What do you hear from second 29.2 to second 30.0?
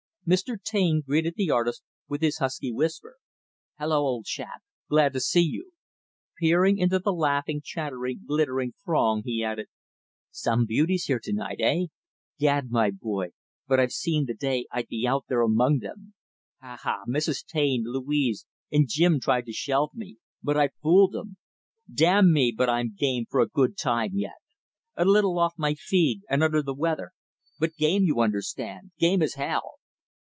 as hell!"